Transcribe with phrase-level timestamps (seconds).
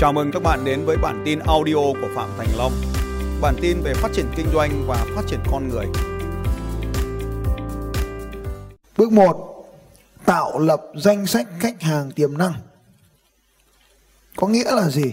[0.00, 2.72] Chào mừng các bạn đến với bản tin audio của Phạm Thành Long.
[3.40, 5.86] Bản tin về phát triển kinh doanh và phát triển con người.
[8.96, 9.64] Bước 1.
[10.24, 12.52] Tạo lập danh sách khách hàng tiềm năng.
[14.36, 15.12] Có nghĩa là gì?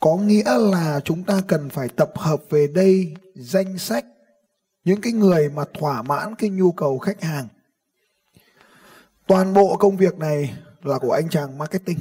[0.00, 4.04] Có nghĩa là chúng ta cần phải tập hợp về đây danh sách
[4.84, 7.48] những cái người mà thỏa mãn cái nhu cầu khách hàng.
[9.26, 11.98] Toàn bộ công việc này là của anh chàng marketing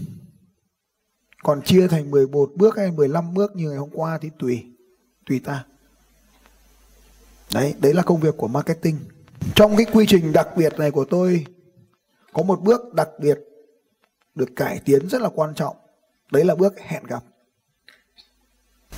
[1.44, 4.66] còn chia thành 11 bước hay 15 bước như ngày hôm qua thì tùy
[5.26, 5.66] tùy ta.
[7.54, 9.00] Đấy đấy là công việc của marketing.
[9.55, 11.45] Trong cái quy trình đặc biệt này của tôi,
[12.34, 13.40] có một bước đặc biệt
[14.36, 15.76] được cải tiến rất là quan trọng.
[16.31, 17.23] Đấy là bước hẹn gặp.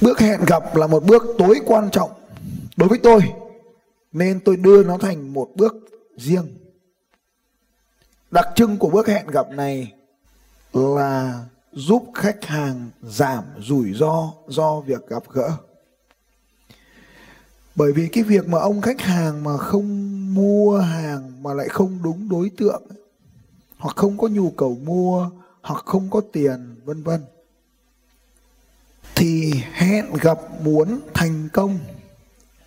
[0.01, 2.11] Bước hẹn gặp là một bước tối quan trọng
[2.75, 3.21] đối với tôi,
[4.11, 5.73] nên tôi đưa nó thành một bước
[6.17, 6.57] riêng.
[8.31, 9.93] Đặc trưng của bước hẹn gặp này
[10.73, 15.51] là giúp khách hàng giảm rủi ro do việc gặp gỡ.
[17.75, 21.99] Bởi vì cái việc mà ông khách hàng mà không mua hàng mà lại không
[22.03, 22.83] đúng đối tượng,
[23.77, 25.29] hoặc không có nhu cầu mua,
[25.61, 27.21] hoặc không có tiền, vân vân,
[29.15, 31.79] thì hẹn gặp muốn thành công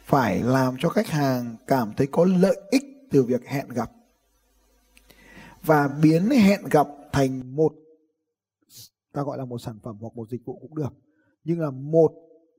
[0.05, 3.91] phải làm cho khách hàng cảm thấy có lợi ích từ việc hẹn gặp.
[5.63, 7.73] Và biến hẹn gặp thành một
[9.17, 10.95] ta gọi là một sản phẩm hoặc một dịch vụ cũng được,
[11.45, 12.13] nhưng là một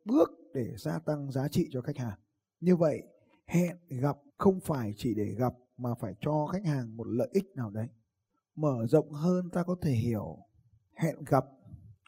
[0.06, 2.20] bước để gia tăng giá trị cho khách hàng.
[2.60, 3.02] Như vậy,
[3.46, 7.46] hẹn gặp không phải chỉ để gặp mà phải cho khách hàng một lợi ích
[7.56, 7.88] nào đấy.
[8.56, 10.38] Mở rộng hơn ta có thể hiểu,
[10.96, 11.46] hẹn gặp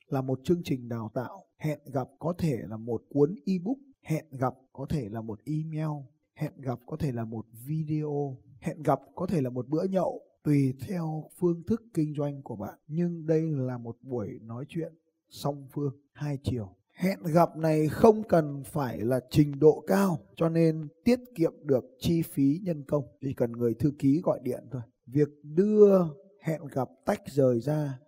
[0.07, 4.25] là một chương trình đào tạo, hẹn gặp có thể là một cuốn ebook, hẹn
[4.31, 8.99] gặp có thể là một email, hẹn gặp có thể là một video, hẹn gặp
[9.15, 12.79] có thể là một bữa nhậu tùy theo phương thức kinh doanh của bạn.
[12.87, 14.93] Nhưng đây là một buổi nói chuyện
[15.29, 16.75] song phương, hai chiều.
[16.93, 21.85] Hẹn gặp này không cần phải là trình độ cao, cho nên tiết kiệm được
[21.99, 23.03] chi phí nhân công.
[23.21, 24.81] Chỉ cần người thư ký gọi điện thôi.
[25.05, 26.05] Việc đưa
[26.41, 27.99] hẹn gặp tách rời ra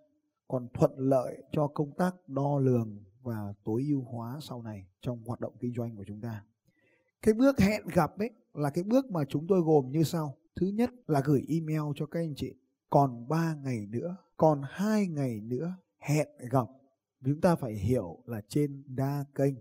[0.48, 5.24] còn thuận lợi cho công tác đo lường và tối ưu hóa sau này trong
[5.24, 6.44] hoạt động kinh doanh của chúng ta.
[7.22, 10.36] Cái bước hẹn gặp ấy là cái bước mà chúng tôi gồm như sau.
[10.60, 12.54] Thứ nhất là gửi email cho các anh chị.
[12.90, 16.68] Còn 3 ngày nữa, còn 2 ngày nữa hẹn gặp.
[17.24, 19.54] Chúng ta phải hiểu là trên đa kênh.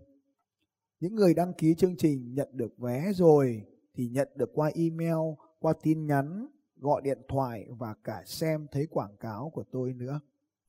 [0.99, 5.35] Những người đăng ký chương trình nhận được vé rồi thì nhận được qua email,
[5.59, 10.19] qua tin nhắn, gọi điện thoại và cả xem thấy quảng cáo của tôi nữa.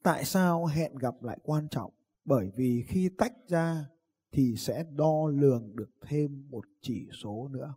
[0.02, 1.92] Tại sao hẹn gặp lại quan trọng?
[2.24, 3.86] Bởi vì khi tách ra
[4.32, 7.74] thì sẽ đo lường được thêm một chỉ số nữa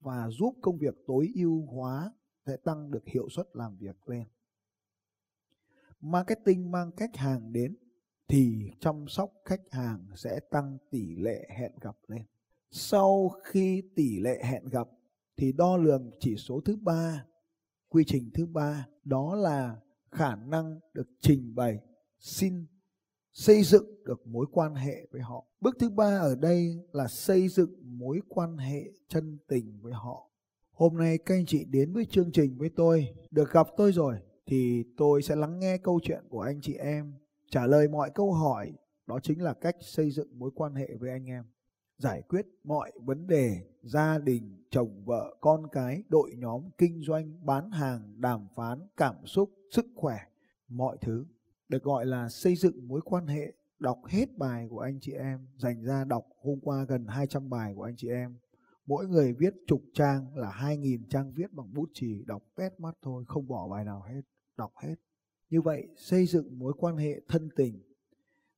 [0.00, 2.12] và giúp công việc tối ưu hóa
[2.46, 4.24] sẽ tăng được hiệu suất làm việc lên.
[6.00, 7.76] Marketing mang khách hàng đến
[8.28, 12.22] thì chăm sóc khách hàng sẽ tăng tỷ lệ hẹn gặp lên.
[12.70, 14.88] Sau khi tỷ lệ hẹn gặp
[15.36, 17.26] thì đo lường chỉ số thứ ba,
[17.88, 21.78] quy trình thứ ba đó là khả năng được trình bày
[22.18, 22.66] xin
[23.32, 25.46] xây dựng được mối quan hệ với họ.
[25.60, 30.30] Bước thứ ba ở đây là xây dựng mối quan hệ chân tình với họ.
[30.72, 34.18] Hôm nay các anh chị đến với chương trình với tôi, được gặp tôi rồi
[34.46, 37.14] thì tôi sẽ lắng nghe câu chuyện của anh chị em,
[37.50, 38.72] trả lời mọi câu hỏi,
[39.06, 41.44] đó chính là cách xây dựng mối quan hệ với anh em.
[41.98, 47.46] Giải quyết mọi vấn đề gia đình, chồng vợ, con cái, đội nhóm, kinh doanh,
[47.46, 50.18] bán hàng, đàm phán, cảm xúc, sức khỏe,
[50.68, 51.26] mọi thứ
[51.68, 55.46] được gọi là xây dựng mối quan hệ đọc hết bài của anh chị em,
[55.56, 58.38] dành ra đọc hôm qua gần 200 bài của anh chị em.
[58.86, 62.96] Mỗi người viết chục trang là 2.000 trang viết bằng bút chì, đọc tét mắt
[63.02, 64.20] thôi, không bỏ bài nào hết,
[64.56, 64.94] đọc hết.
[65.50, 67.82] Như vậy, xây dựng mối quan hệ thân tình.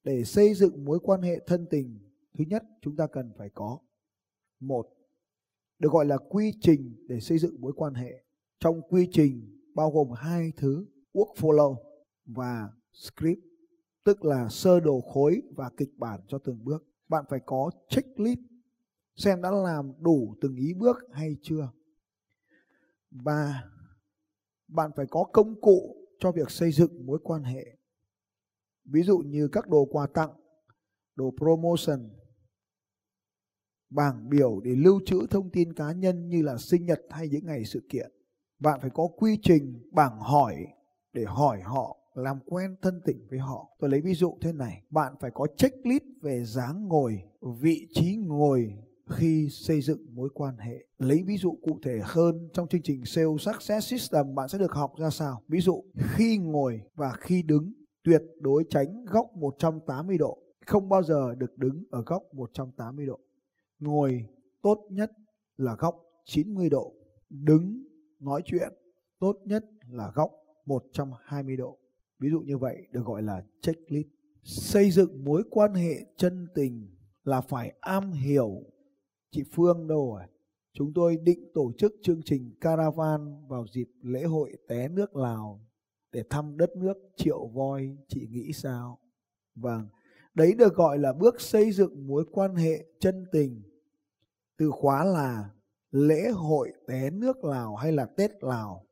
[0.04, 1.98] Để xây dựng mối quan hệ thân tình,
[2.34, 3.78] thứ nhất chúng ta cần phải có,
[4.60, 4.86] một,
[5.78, 8.24] được gọi là quy trình để xây dựng mối quan hệ.
[8.58, 11.76] Trong quy trình bao gồm hai thứ workflow
[12.26, 13.51] và script
[14.04, 16.84] tức là sơ đồ khối và kịch bản cho từng bước.
[17.08, 18.40] Bạn phải có checklist
[19.16, 21.72] xem đã làm đủ từng ý bước hay chưa.
[23.10, 23.62] Và
[24.68, 27.76] bạn phải có công cụ cho việc xây dựng mối quan hệ.
[28.84, 30.30] Ví dụ như các đồ quà tặng,
[31.14, 32.10] đồ promotion,
[33.90, 37.46] bảng biểu để lưu trữ thông tin cá nhân như là sinh nhật hay những
[37.46, 38.12] ngày sự kiện.
[38.58, 40.66] Bạn phải có quy trình bảng hỏi
[41.12, 43.76] để hỏi họ làm quen thân tình với họ.
[43.78, 47.22] Tôi lấy ví dụ thế này, bạn phải có checklist về dáng ngồi,
[47.60, 48.74] vị trí ngồi
[49.10, 50.84] khi xây dựng mối quan hệ.
[50.98, 54.72] Lấy ví dụ cụ thể hơn trong chương trình Sales Success System bạn sẽ được
[54.72, 55.42] học ra sao.
[55.48, 57.72] Ví dụ khi ngồi và khi đứng
[58.04, 63.20] tuyệt đối tránh góc 180 độ, không bao giờ được đứng ở góc 180 độ.
[63.78, 64.26] Ngồi
[64.62, 65.12] tốt nhất
[65.56, 65.94] là góc
[66.24, 66.94] 90 độ,
[67.30, 67.84] đứng
[68.20, 68.72] nói chuyện
[69.18, 70.30] tốt nhất là góc
[70.66, 71.78] 120 độ.
[72.22, 74.08] Ví dụ như vậy được gọi là checklist.
[74.42, 76.88] Xây dựng mối quan hệ chân tình
[77.24, 78.62] là phải am hiểu
[79.30, 80.22] chị Phương đâu rồi.
[80.72, 85.60] Chúng tôi định tổ chức chương trình caravan vào dịp lễ hội té nước Lào
[86.12, 88.98] để thăm đất nước triệu voi, chị nghĩ sao?
[89.54, 89.88] Vâng,
[90.34, 93.62] đấy được gọi là bước xây dựng mối quan hệ chân tình.
[94.56, 95.50] Từ khóa là
[95.90, 98.86] lễ hội té nước Lào hay là Tết Lào.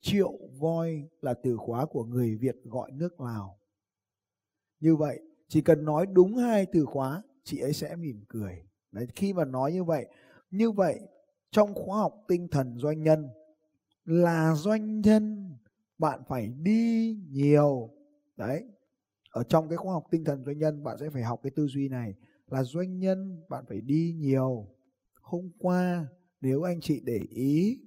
[0.00, 3.58] Triệu voi là từ khóa của người Việt gọi nước Lào.
[4.80, 8.62] Như vậy, chỉ cần nói đúng hai từ khóa, chị ấy sẽ mỉm cười.
[8.92, 10.06] Đấy, khi mà nói như vậy,
[10.50, 11.00] như vậy
[11.50, 13.28] trong khóa học tinh thần doanh nhân
[14.04, 15.54] là doanh nhân
[15.98, 17.90] bạn phải đi nhiều.
[18.36, 18.64] Đấy,
[19.30, 21.66] ở trong cái khóa học tinh thần doanh nhân bạn sẽ phải học cái tư
[21.66, 22.14] duy này
[22.46, 24.68] là doanh nhân bạn phải đi nhiều
[25.20, 26.06] hôm qua
[26.40, 27.80] nếu anh chị để ý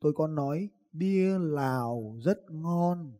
[0.00, 3.12] tôi có nói bia lào rất ngon.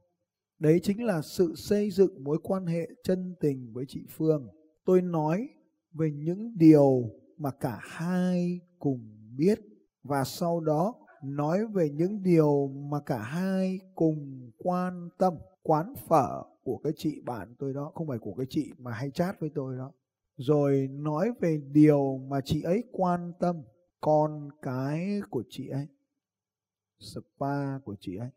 [0.59, 4.49] Đấy chính là sự xây dựng mối quan hệ chân tình với chị phương.
[4.85, 5.49] Tôi nói
[5.93, 9.61] về những điều mà cả hai cùng biết
[10.03, 10.95] và sau đó
[11.25, 15.35] nói về những điều mà cả hai cùng quan tâm.
[15.63, 19.11] Quán phở của cái chị bạn tôi đó, không phải của cái chị mà hay
[19.11, 19.93] chat với tôi đó.
[20.37, 23.63] Rồi nói về điều mà chị ấy quan tâm,
[24.01, 25.87] con cái của chị ấy
[26.99, 28.31] spa của chị ấy.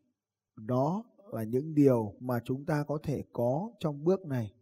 [0.55, 4.53] Đó là những điều mà chúng ta có thể có trong bước này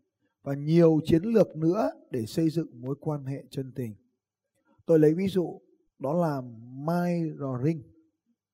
[0.44, 3.96] và nhiều chiến lược nữa để xây dựng mối quan hệ chân tình.
[4.86, 5.62] Tôi lấy ví dụ,
[6.00, 6.42] đó là
[6.88, 7.82] mirroring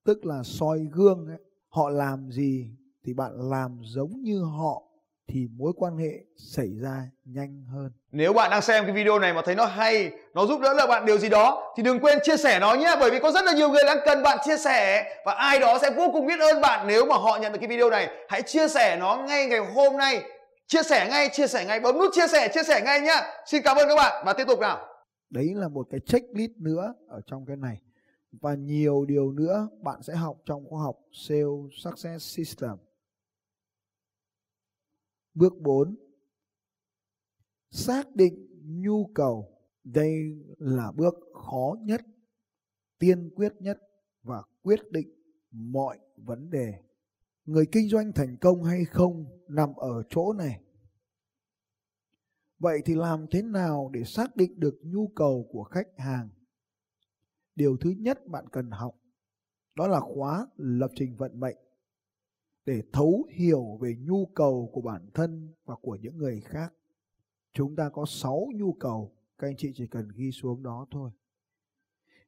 [0.04, 1.40] tức là soi gương ấy.
[1.69, 4.84] họ làm gì thì bạn làm giống như họ
[5.28, 7.92] thì mối quan hệ xảy ra nhanh hơn.
[8.12, 10.88] Nếu bạn đang xem cái video này mà thấy nó hay, nó giúp đỡ được
[10.88, 13.46] bạn điều gì đó thì đừng quên chia sẻ nó nhé bởi vì có rất
[13.46, 16.40] là nhiều người đang cần bạn chia sẻ và ai đó sẽ vô cùng biết
[16.40, 18.10] ơn bạn nếu mà họ nhận được cái video này.
[18.30, 20.24] Hãy chia sẻ nó ngay ngày hôm nay.
[20.68, 23.22] Chia sẻ ngay, chia sẻ ngay, bấm nút chia sẻ, chia sẻ ngay nhá.
[23.46, 24.88] Xin cảm ơn các bạn và tiếp tục nào.
[25.30, 27.78] Đấy là một cái checklist nữa ở trong cái này
[28.42, 32.78] và nhiều điều nữa bạn sẽ học trong khoa học Sales Success System.
[35.34, 35.96] Bước 4.
[37.72, 39.50] Xác định nhu cầu.
[39.84, 42.02] Đây là bước khó nhất,
[43.00, 43.78] tiên quyết nhất
[44.24, 45.08] và quyết định
[45.52, 46.74] mọi vấn đề.
[47.46, 50.62] Người kinh doanh thành công hay không nằm ở chỗ này.
[52.60, 56.30] Vậy thì làm thế nào để xác định được nhu cầu của khách hàng?
[57.56, 58.96] Điều thứ nhất bạn cần học
[59.76, 61.58] đó là khóa lập trình vận mệnh
[62.65, 66.74] để thấu hiểu về nhu cầu của bản thân và của những người khác.
[67.54, 71.12] Chúng ta có 6 nhu cầu, các anh chị chỉ cần ghi xuống đó thôi.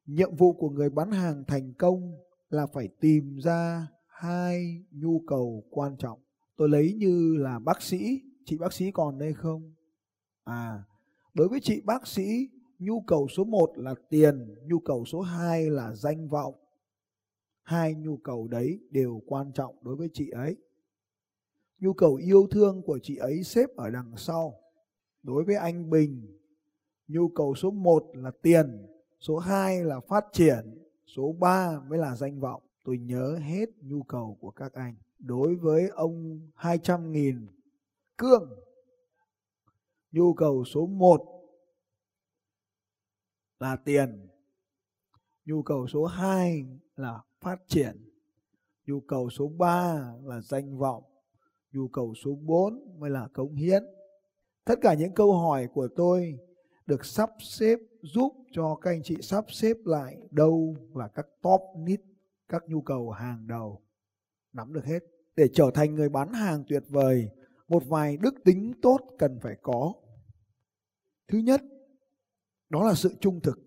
[0.06, 2.14] Nhiệm vụ của người bán hàng thành công
[2.50, 6.20] là phải tìm ra hai nhu cầu quan trọng.
[6.58, 9.74] Tôi lấy như là bác sĩ, chị bác sĩ còn đây không?
[10.44, 10.84] À,
[11.34, 12.50] đối với chị bác sĩ,
[12.80, 16.56] nhu cầu số 1 là tiền, nhu cầu số 2 là danh vọng
[17.66, 20.56] hai nhu cầu đấy đều quan trọng đối với chị ấy.
[21.80, 24.60] Nhu cầu yêu thương của chị ấy xếp ở đằng sau.
[25.24, 26.40] Đối với anh bình,
[27.08, 28.88] nhu cầu số 1 là tiền,
[29.20, 32.64] số 2 là phát triển, số 3 mới là danh vọng.
[32.84, 34.96] Tôi nhớ hết nhu cầu của các anh.
[35.20, 37.46] Đối với ông 200.000
[38.18, 38.50] cương,
[40.12, 41.22] nhu cầu số 1
[43.60, 44.28] là tiền
[45.46, 48.10] nhu cầu số 2 là phát triển.
[48.86, 51.04] Nhu cầu số 3 là danh vọng.
[51.72, 53.84] Nhu cầu số 4 mới là cống hiến.
[54.66, 56.38] Tất cả những câu hỏi của tôi
[56.86, 61.62] được sắp xếp giúp cho các anh chị sắp xếp lại đâu là các top
[61.78, 62.00] need,
[62.50, 63.82] các nhu cầu hàng đầu.
[64.54, 65.00] Nắm được hết.
[65.36, 67.30] Để trở thành người bán hàng tuyệt vời,
[67.68, 69.94] một vài đức tính tốt cần phải có.
[71.28, 71.62] Thứ nhất,
[72.70, 73.65] đó là sự trung thực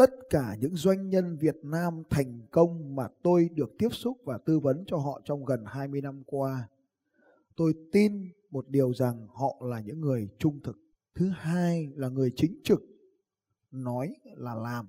[0.00, 4.38] tất cả những doanh nhân Việt Nam thành công mà tôi được tiếp xúc và
[4.38, 6.68] tư vấn cho họ trong gần 20 năm qua.
[7.56, 10.78] Tôi tin một điều rằng họ là những người trung thực.
[11.14, 12.82] Thứ hai là người chính trực,
[13.70, 14.88] nói là làm.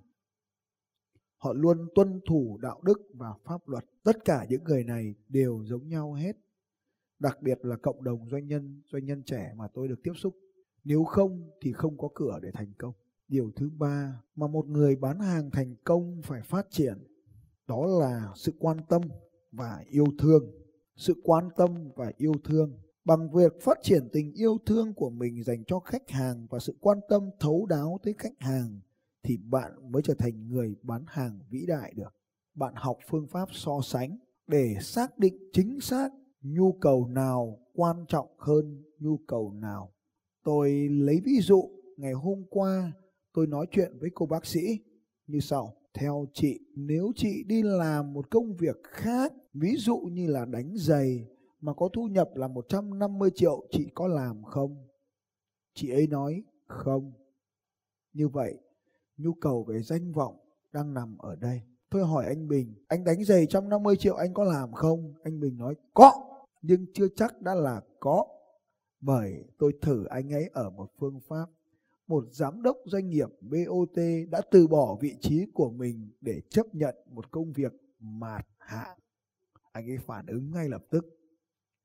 [1.38, 3.86] Họ luôn tuân thủ đạo đức và pháp luật.
[4.04, 6.38] Tất cả những người này đều giống nhau hết.
[7.20, 10.36] Đặc biệt là cộng đồng doanh nhân, doanh nhân trẻ mà tôi được tiếp xúc.
[10.84, 12.94] Nếu không thì không có cửa để thành công
[13.32, 16.98] điều thứ ba mà một người bán hàng thành công phải phát triển,
[17.68, 19.02] đó là sự quan tâm
[19.52, 20.62] và yêu thương
[21.02, 25.44] sự quan tâm và yêu thương bằng việc phát triển tình yêu thương của mình
[25.44, 28.80] dành cho khách hàng và sự quan tâm thấu đáo tới khách hàng
[29.24, 32.14] thì bạn mới trở thành người bán hàng vĩ đại được.
[32.56, 36.10] Bạn học phương pháp so sánh để xác định chính xác
[36.42, 39.92] nhu cầu nào quan trọng hơn nhu cầu nào.
[40.44, 42.92] Tôi lấy ví dụ, ngày hôm qua
[43.34, 44.80] tôi nói chuyện với cô bác sĩ
[45.28, 45.78] như sau.
[45.94, 50.74] Theo chị, nếu chị đi làm một công việc khác, ví dụ như là đánh
[50.76, 51.28] giày
[51.62, 54.88] mà có thu nhập là 150 triệu, chị có làm không?
[55.74, 57.12] Chị ấy nói không.
[58.14, 58.58] Như vậy,
[59.18, 60.38] nhu cầu về danh vọng
[60.72, 61.62] đang nằm ở đây.
[61.90, 65.14] Tôi hỏi anh Bình, anh đánh giày 150 triệu anh có làm không?
[65.24, 66.12] Anh Bình nói có,
[66.62, 68.26] nhưng chưa chắc đã là có.
[69.02, 71.46] Bởi tôi thử anh ấy ở một phương pháp
[72.12, 73.98] một giám đốc doanh nghiệp BOT
[74.30, 78.96] đã từ bỏ vị trí của mình để chấp nhận một công việc mạt hạ.
[79.72, 81.06] Anh ấy phản ứng ngay lập tức.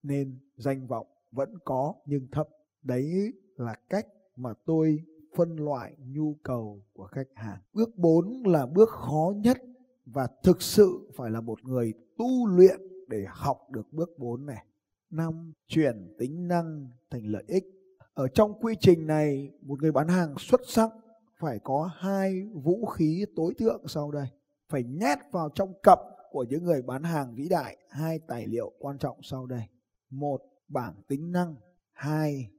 [0.02, 2.48] Nên danh vọng vẫn có nhưng thấp.
[2.82, 4.06] Đấy là cách
[4.36, 4.98] mà tôi
[5.36, 7.58] phân loại nhu cầu của khách hàng.
[7.72, 9.58] Bước 4 là bước khó nhất
[10.06, 14.66] và thực sự phải là một người tu luyện để học được bước 4 này.
[15.10, 17.75] năm, Chuyển tính năng thành lợi ích
[18.16, 20.90] ở trong quy trình này, một người bán hàng xuất sắc
[21.38, 24.26] phải có hai vũ khí tối thượng sau đây.
[24.68, 25.98] Phải nhét vào trong cặp
[26.30, 27.76] của những người bán hàng vĩ đại.
[27.88, 29.62] Hai tài liệu quan trọng sau đây.
[30.10, 31.54] Một, bảng tính năng.
[31.92, 32.50] Hai,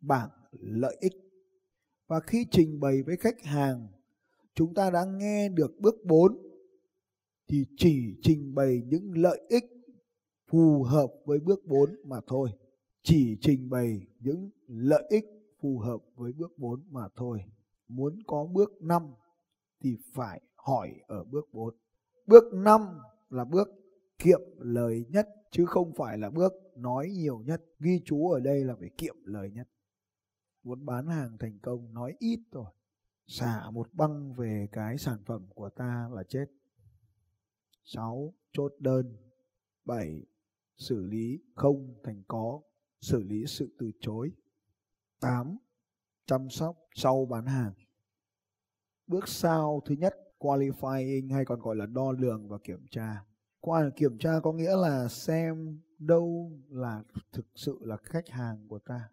[0.00, 1.12] bảng lợi ích.
[2.06, 3.88] Và khi trình bày với khách hàng,
[4.54, 6.38] chúng ta đã nghe được bước 4
[7.48, 9.64] thì chỉ trình bày những lợi ích
[10.50, 12.50] phù hợp với bước 4 mà thôi
[13.02, 15.24] chỉ trình bày những lợi ích
[15.60, 17.44] phù hợp với bước 4 mà thôi.
[17.88, 19.14] Muốn có bước 5
[19.80, 21.74] thì phải hỏi ở bước 4.
[22.26, 22.80] Bước 5
[23.30, 23.68] là bước
[24.18, 27.62] kiệm lời nhất, chứ không phải là bước nói nhiều nhất.
[27.78, 29.68] Ghi chú ở đây là phải kiệm lời nhất.
[30.62, 32.72] Muốn bán hàng thành công, nói ít rồi.
[33.26, 36.46] Xả một băng về cái sản phẩm của ta là chết.
[37.84, 38.34] 6.
[38.52, 39.16] Chốt đơn
[39.84, 40.22] 7.
[40.76, 42.60] Xử lý không thành có
[43.00, 44.32] xử lý sự từ chối.
[45.20, 45.56] 8.
[46.26, 47.72] Chăm sóc sau bán hàng.
[49.06, 53.24] Bước sau thứ nhất, qualifying hay còn gọi là đo lường và kiểm tra.
[53.60, 57.02] Qua kiểm tra có nghĩa là xem đâu là
[57.32, 59.08] thực sự là khách hàng của ta.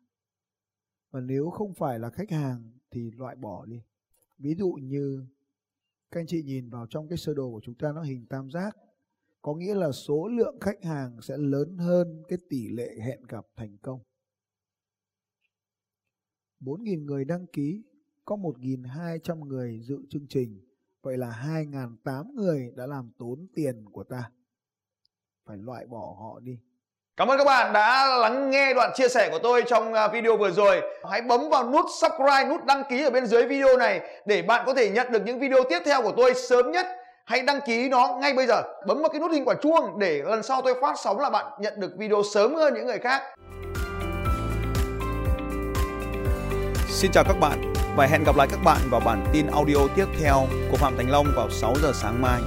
[1.12, 3.82] Và nếu không phải là khách hàng thì loại bỏ đi.
[4.38, 5.26] Ví dụ như
[6.12, 8.52] các anh chị nhìn vào trong cái sơ đồ của chúng ta nó hình tam
[8.52, 8.78] giác
[9.48, 13.46] có nghĩa là số lượng khách hàng sẽ lớn hơn cái tỷ lệ hẹn gặp
[13.56, 14.00] thành công.
[16.60, 17.84] 4.000 người đăng ký,
[18.26, 20.62] có 1.200 người dự chương trình.
[21.02, 24.32] Vậy là 2.008 người đã làm tốn tiền của ta.
[25.46, 26.60] Phải loại bỏ họ đi.
[27.18, 30.38] Cảm ơn các bạn đã lắng nghe đoạn chia sẻ của tôi trong à, video
[30.38, 30.82] vừa rồi.
[31.10, 34.64] Hãy bấm vào nút subscribe, nút đăng ký ở bên dưới video này để bạn
[34.66, 36.88] có thể nhận được những video tiếp theo của tôi sớm nhất
[37.28, 40.22] hãy đăng ký nó ngay bây giờ bấm vào cái nút hình quả chuông để
[40.26, 43.22] lần sau tôi phát sóng là bạn nhận được video sớm hơn những người khác
[46.88, 50.06] Xin chào các bạn và hẹn gặp lại các bạn vào bản tin audio tiếp
[50.20, 52.42] theo của Phạm Thành Long vào 6 giờ sáng mai.